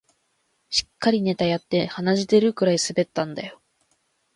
[0.71, 3.61] しっかりネタやって鼻血出るくらい滑ったんだよ